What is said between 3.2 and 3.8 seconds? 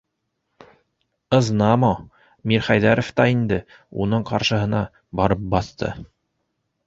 та инде